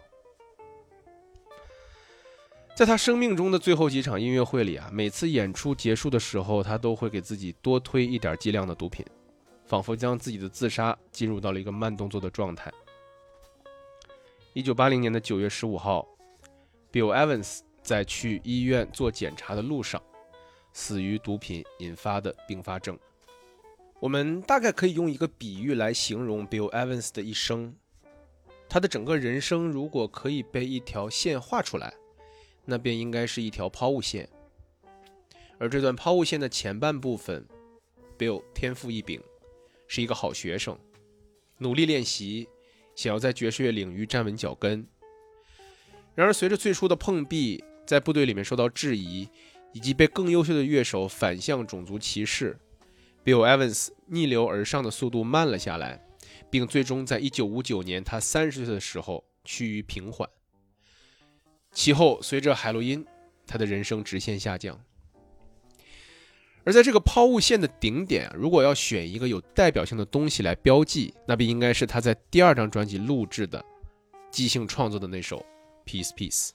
[2.78, 9.04] 在他生命中的最后几场音乐会里啊，每次演出结束的时候，他都会给自己多推一点剂量的毒品，
[9.66, 12.72] 仿佛将自己的自杀进入到了一个慢动作的状态。
[14.54, 16.08] 一九八零年的九月十五号
[16.92, 20.00] ，Bill Evans 在去医院做检查的路上，
[20.72, 22.96] 死于毒品引发的并发症。
[24.00, 27.74] 我们大概可以用一个比喻来形容 Bill Evans 的一生，
[28.70, 31.92] 他的整个人生如果可以被一条线画出来。
[32.70, 34.28] 那便应该是一条抛物线，
[35.58, 37.48] 而这段抛物线的前半部分
[38.20, 39.22] ，Bill 天赋异禀，
[39.88, 40.78] 是一个好学生，
[41.60, 42.50] 努力练习，
[42.94, 44.86] 想要在爵士乐领域站稳脚跟。
[46.14, 49.30] 然而，随着最初的碰壁，在部队里面受到质疑，
[49.72, 52.60] 以及被更优秀的乐手反向种族歧视
[53.24, 56.06] ，Bill Evans 逆流而上的速度慢了下来，
[56.50, 60.30] 并最终在1959年他三十岁的时候趋于平缓。
[61.78, 63.06] 其后，随着海洛因，
[63.46, 64.84] 他的人生直线下降。
[66.64, 73.64] 而在这个抛物线的顶点，如果要选一个有代表性的东西来标记，那便应该是他在第二张专辑录制的、
[74.32, 75.38] 即兴创作的那首
[75.88, 76.50] 《Peace Peace》。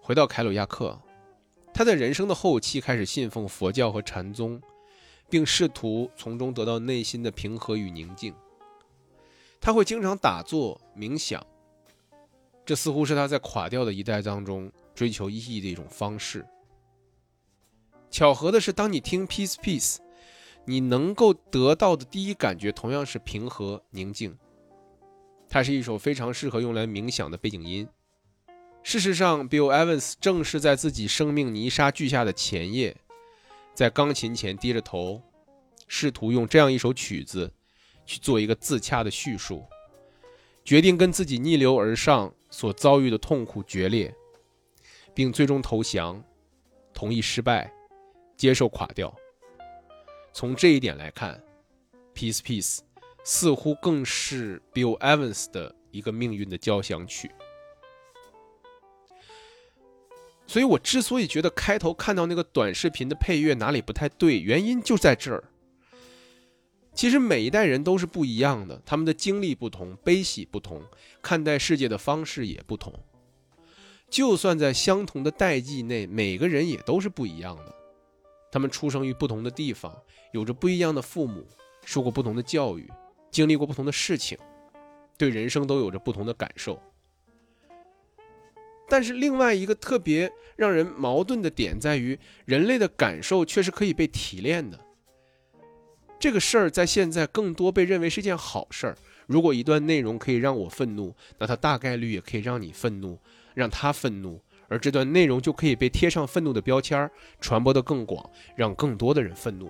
[0.00, 1.00] 回到凯鲁亚克，
[1.72, 4.60] 他在人生的后期开始信奉佛教和禅宗，
[5.30, 8.34] 并试图从中得到内心的平和与宁静。
[9.60, 11.46] 他会经常打坐冥想。
[12.64, 16.46] 这似乎是他在垮掉的一代当中追求意义的一种方式。
[18.10, 19.96] 巧合的是，当你听《Peace Peace》，
[20.64, 24.36] 你能够得到的第一感觉同样是平和宁静。
[25.48, 27.88] 它是一首非常适合用来冥想的背景音。
[28.82, 32.96] 事实上，Bill Evans 正是在自己生命泥沙俱下的前夜，
[33.74, 35.22] 在钢琴前低着头，
[35.86, 37.52] 试图用这样一首曲子
[38.06, 39.64] 去做一个自洽的叙述。
[40.64, 44.14] 决定跟自己逆流而上所遭遇的痛苦决裂，
[45.12, 46.22] 并最终投降，
[46.92, 47.72] 同意失败，
[48.36, 49.12] 接受垮掉。
[50.32, 51.42] 从这一点来看，
[52.16, 52.76] 《Peace Peace》
[53.24, 57.30] 似乎更是 Bill Evans 的一个命运的交响曲。
[60.46, 65.51] 所以我之所以觉得开头看到那个短视频的配乐哪里不太对，原因就在这儿。
[66.94, 70.82] 其实每一代人都是不一样的，他们的经历不同，悲喜不同，
[71.20, 72.92] 看待世界的方式也不同。
[74.10, 77.74] 就算在相同的代际内，每个人也都是不一样的。
[78.50, 79.96] 他们出生于不同的地方，
[80.32, 81.46] 有着不一样的父母，
[81.86, 82.86] 受过不同的教育，
[83.30, 84.36] 经历过不同的事情，
[85.16, 86.78] 对人生都有着不同的感受。
[88.86, 94.78] 但是另外一个特别让人矛盾的点在于，人类的感受却是可以被提炼的。
[96.22, 98.96] 这个事儿在现在更多被认为是件好事儿。
[99.26, 103.18] 如果一段内容可以让我愤怒，那它大概率也可以让你愤怒，
[103.54, 107.10] 让他愤怒，而这段内容就可以被贴上愤怒的标签，
[107.40, 109.68] 传播的更广，让更多的人愤怒。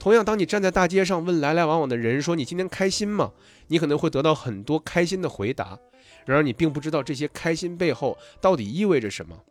[0.00, 3.30] 同样，当你站在大街上问来来往往的人说：“你今天开心吗？”
[3.68, 5.78] 你可能会得到很多开心的回答。
[6.26, 9.44] 然而，你并不知道这些开心背后到底意味着什么，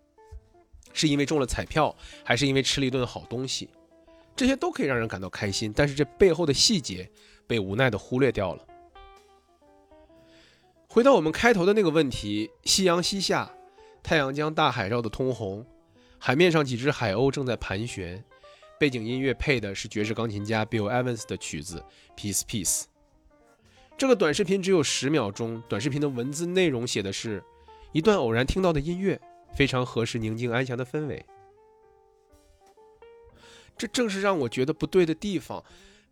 [0.91, 1.95] 是因为中了彩票，
[2.25, 3.69] 还是因为吃了一顿好东西？
[4.37, 7.09] 这些都可以让人感到开心，但是这背后的细节
[7.47, 8.63] 被无奈的忽略掉了。
[10.87, 13.51] 回到我们开头的那个问题：夕阳西下，
[14.03, 15.65] 太阳将大海绕得通红，
[16.19, 18.23] 海面上几只海鸥正在盘旋，
[18.79, 21.83] 背景音乐配的是爵士钢琴家 Bill Evans 的曲子
[22.19, 22.81] 《Peace Peace》。
[23.97, 27.43] 这个短视频只有十秒钟，短视频的文字内容写的是
[27.91, 29.19] 一段偶然听到的音乐，
[29.55, 31.25] 非常合适宁静安详的氛围。
[33.77, 35.63] 这正是让我觉得不对的地方。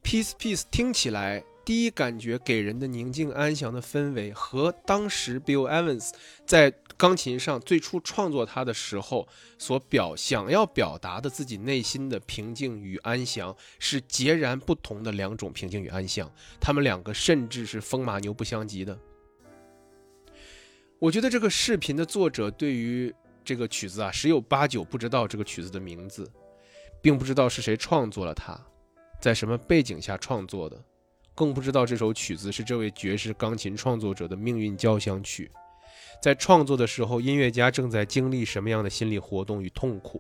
[0.04, 6.12] Peace Peace 听起来，第一感觉给人的宁静安详的氛围，和当时 Bill Evans
[6.46, 16.32] 在钢琴上最初创作它的时候所表想要表达的自己内心的平静与安详，是截然不同的两种平静与安详。
[16.62, 18.98] 他们两个甚至是风马牛不相及的。
[21.00, 23.14] 我觉得这个视频的作者对于
[23.44, 26.32] 这个曲子啊，十有八九不知道这个曲子的名字。
[27.06, 28.60] 并不知道是谁创作了它，
[29.22, 30.84] 在什么背景下创作的，
[31.36, 35.52] 更不知道这首曲子是这位爵士钢琴创作者的命运交响曲。
[36.20, 40.20] 在创作的时候，音乐家正在经历什么样的心理活动与痛苦？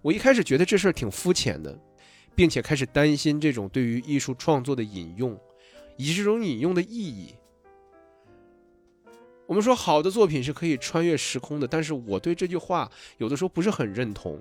[0.00, 1.78] 我一开始觉得这事儿挺肤浅的，
[2.34, 5.38] 并且开始担心这种对于艺术创作的引用，
[5.98, 7.34] 以及这种引用的意义。
[9.46, 14.40] 我们说好的作品是可以穿越时空的，但是我对这句话有的时候不是很认同，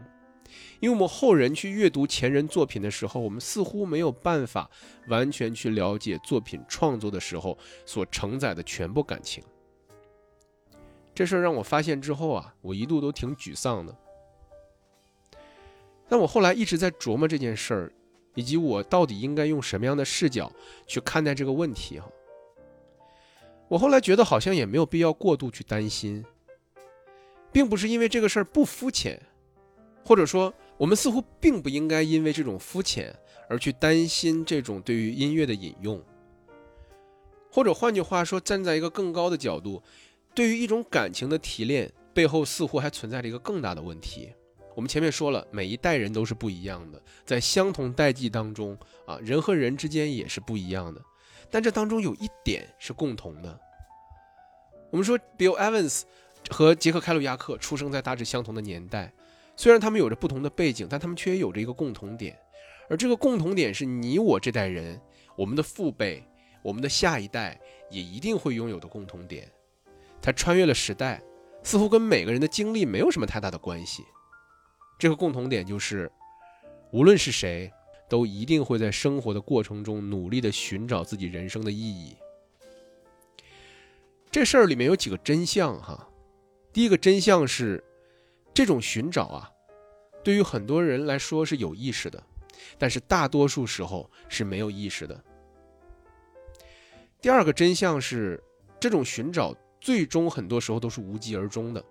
[0.80, 4.70] 因为我们后人去阅读前人作品的时候，我们似乎没有办法
[5.08, 9.44] 完全去了解作品创作的时候所承载的全部感情。
[11.16, 13.96] 这事儿让我发现之后啊，我一度都挺沮丧的。
[16.10, 17.92] 但我后来一直在琢磨这件事儿，
[18.36, 20.52] 以及我到底应该用什么样的视角
[20.86, 22.10] 去看待这个问题哈。
[23.70, 26.24] 我后来觉得好像也没有必要过度去担心，
[27.52, 29.20] 并不是因为这个事儿不肤浅，
[30.04, 33.16] 或者说我们似乎并不应该因为这种肤浅
[33.48, 36.02] 而去担心这种对于音乐的引用，
[37.52, 39.82] 或者换句话说，站在一个更高的角度。
[40.36, 44.34] 对于一种感情的提炼，背后似乎还存在着一个更大的问题。
[44.76, 48.76] 我们前面说了，每一代人都是不一样的，在相同代际当中
[49.06, 51.00] 啊，人和人之间也是不一样的。
[51.52, 53.60] 但这当中有一点是共同的。
[54.90, 56.02] 我们说，Bill Evans
[56.50, 59.14] 和杰克凯鲁亚克出生在大致相同的年代，
[59.56, 62.38] 虽然他们有着不同的背景，但他们却也有着一个共同点，
[62.90, 65.00] 而这个共同点是你我这代人、
[65.38, 66.24] 我们的父辈、
[66.64, 69.48] 我们的下一代也一定会拥有的共同点。
[70.22, 71.22] 他穿越了时代，
[71.64, 74.04] 似乎跟每个人的经历没有什么太大的关系。
[74.98, 76.12] 这个共同点就是，
[76.92, 77.72] 无论是谁，
[78.10, 82.16] 都一定会在生活的过程中努力的寻找自己人生的意义。
[84.32, 86.10] 这事儿里面有几个真相哈。
[86.72, 87.84] 第一个真相是，
[88.54, 89.50] 这种寻找啊，
[90.24, 92.22] 对于很多人来说是有意识的，
[92.78, 95.24] 但是大多数时候是没有意识的。
[97.20, 98.42] 第二个真相是，
[98.80, 99.56] 这种寻找。
[99.82, 101.84] 最终很多时候都是无疾而终的，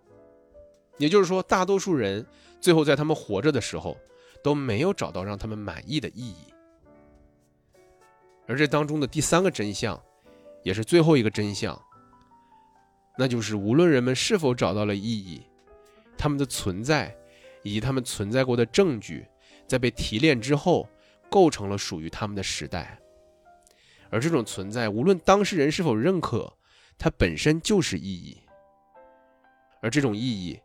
[0.96, 2.26] 也就是说，大多数人
[2.58, 3.94] 最后在他们活着的时候
[4.42, 6.46] 都没有找到让他们满意的意义。
[8.46, 10.02] 而这当中的第三个真相，
[10.62, 11.78] 也是最后一个真相，
[13.18, 15.42] 那就是无论人们是否找到了意义，
[16.22, 17.12] 他们的存在
[17.64, 19.26] 以及他们存在过的证据，
[19.66, 20.88] 在被提炼之后，
[21.28, 22.96] 构成了属于他们的时代。
[24.08, 26.56] 而这种存在，无论当事人是否认可。
[26.96, 28.38] 它本身就是意义，
[29.80, 30.60] 而这种意义，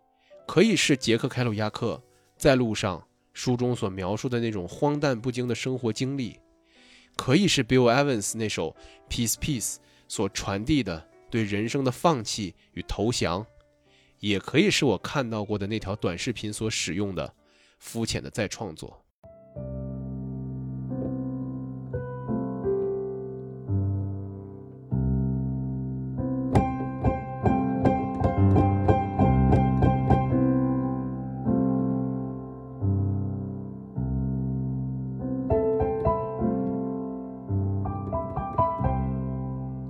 [0.45, 1.99] 可以是杰克·凯鲁亚克
[2.37, 3.03] 在路上
[3.33, 6.39] 书中所描述的那种荒诞不经的生活经历，
[7.15, 8.75] 可以是 Bill Evans 那首
[9.11, 9.75] 《Peace Peace》
[10.07, 13.43] 所传递的对人生的放弃与投降，
[14.19, 17.33] 也可以是我看到过的那条短视频所使用的
[17.79, 19.03] 肤浅的再创作。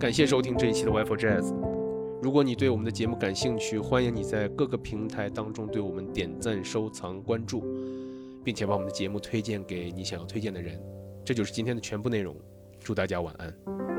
[0.07, 1.76] 感谢收听这一期的 w i f e Jazz。
[2.19, 7.63] 如果你对我们的节目感兴趣，欢迎你在各个平台当中对我们点赞、收藏、关注，
[8.43, 10.81] 并且把我们的节目推荐给你想要推荐的人。
[11.23, 12.35] 这就是今天的全部内容。
[12.79, 13.96] 祝大家晚安。